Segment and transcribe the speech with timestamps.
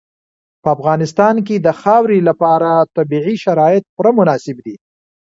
[0.63, 4.75] په افغانستان کې د خاورې لپاره طبیعي شرایط پوره مناسب دي.